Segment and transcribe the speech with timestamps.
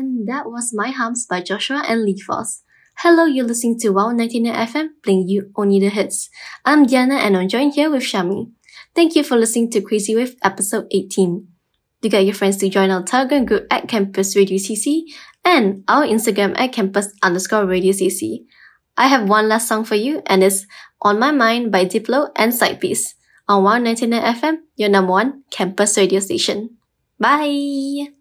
[0.00, 2.62] And that was My Humps by Joshwa and Lee Foss.
[3.00, 6.30] Hello, you're listening to Wow 99 FM, playing you only the hits.
[6.64, 8.50] I'm Diana and I'm joined here with Shami.
[8.94, 11.46] Thank you for listening to Crazy Wave episode 18.
[12.00, 15.02] Do get your friends to join our Telegram group at Campus Radio CC
[15.44, 18.46] and our Instagram at campus underscore radio CC.
[18.96, 20.64] I have one last song for you and it's
[21.02, 26.20] On My Mind by Diplo and Sidepiece on 199 FM, your number one campus radio
[26.20, 26.78] station.
[27.18, 28.19] Bye!